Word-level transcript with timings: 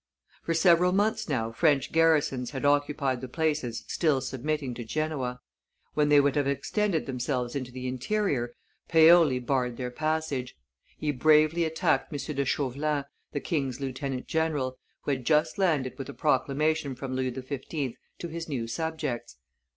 For 0.41 0.55
several 0.55 0.93
months 0.93 1.29
now 1.29 1.51
French 1.51 1.91
garrisons 1.91 2.49
had 2.49 2.65
occupied 2.65 3.21
the 3.21 3.27
places 3.27 3.83
still 3.87 4.19
submitting 4.19 4.73
to 4.73 4.83
Genoa; 4.83 5.41
when 5.93 6.09
they 6.09 6.19
would 6.19 6.35
have 6.35 6.47
extended 6.47 7.05
themselves 7.05 7.55
into 7.55 7.71
the 7.71 7.87
interior, 7.87 8.55
Paoli 8.87 9.37
barred 9.37 9.77
their 9.77 9.91
passage; 9.91 10.55
he 10.97 11.11
bravely 11.11 11.65
attacked 11.65 12.11
M. 12.11 12.35
de 12.35 12.45
Chauvelin, 12.45 13.03
the 13.31 13.39
king's 13.39 13.79
lieutenant 13.79 14.25
general, 14.25 14.79
who 15.03 15.11
had 15.11 15.23
just 15.23 15.59
landed 15.59 15.99
with 15.99 16.09
a 16.09 16.15
proclamation 16.15 16.95
from 16.95 17.13
Louis 17.13 17.31
XV. 17.35 17.93
to 18.17 18.27
his 18.27 18.49
new 18.49 18.65
subjects. 18.65 19.35